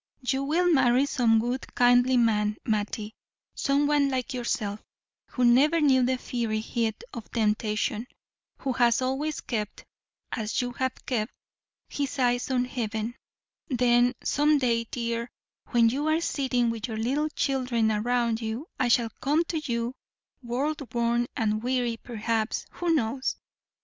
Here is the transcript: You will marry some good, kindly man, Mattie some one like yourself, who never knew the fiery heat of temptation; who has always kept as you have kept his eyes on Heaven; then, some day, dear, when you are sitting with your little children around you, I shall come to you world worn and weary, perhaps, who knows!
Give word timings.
You 0.23 0.41
will 0.43 0.73
marry 0.73 1.05
some 1.05 1.39
good, 1.39 1.75
kindly 1.75 2.17
man, 2.17 2.57
Mattie 2.65 3.13
some 3.53 3.85
one 3.85 4.09
like 4.09 4.33
yourself, 4.33 4.81
who 5.29 5.45
never 5.45 5.79
knew 5.79 6.01
the 6.01 6.17
fiery 6.17 6.59
heat 6.59 7.03
of 7.13 7.29
temptation; 7.29 8.07
who 8.57 8.73
has 8.73 8.99
always 9.03 9.41
kept 9.41 9.85
as 10.31 10.59
you 10.59 10.71
have 10.71 10.95
kept 11.05 11.31
his 11.87 12.17
eyes 12.17 12.49
on 12.49 12.65
Heaven; 12.65 13.15
then, 13.67 14.15
some 14.23 14.57
day, 14.57 14.85
dear, 14.85 15.29
when 15.67 15.89
you 15.89 16.07
are 16.07 16.19
sitting 16.19 16.71
with 16.71 16.87
your 16.87 16.97
little 16.97 17.29
children 17.29 17.91
around 17.91 18.41
you, 18.41 18.65
I 18.79 18.87
shall 18.87 19.11
come 19.21 19.43
to 19.43 19.59
you 19.59 19.93
world 20.41 20.81
worn 20.95 21.27
and 21.37 21.61
weary, 21.61 21.97
perhaps, 21.97 22.65
who 22.71 22.91
knows! 22.95 23.35